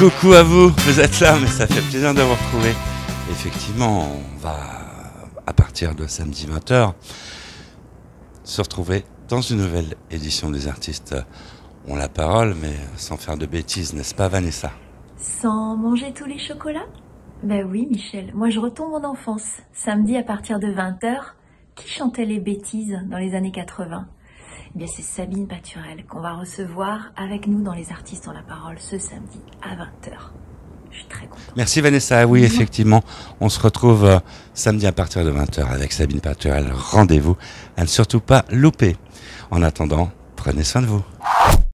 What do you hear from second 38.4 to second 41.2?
louper. En attendant, prenez soin de vous.